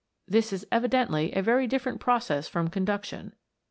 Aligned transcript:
This 0.27 0.51
is 0.51 0.65
evi 0.71 0.87
dently 0.89 1.37
a 1.37 1.43
very 1.43 1.67
different 1.67 1.99
process 1.99 2.47
from 2.47 2.69
conduction. 2.69 3.35